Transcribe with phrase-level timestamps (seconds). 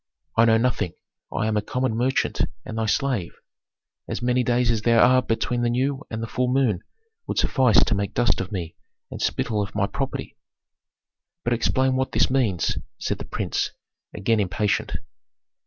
[0.35, 0.93] "I know nothing
[1.31, 3.35] I am a common merchant, and thy slave
[4.07, 6.81] as many days as there are between the new and the full moon
[7.27, 8.75] would suffice to make dust of me
[9.11, 10.35] and spittle of my property."
[11.43, 13.73] "But explain what this means," said the prince,
[14.11, 14.93] again impatient.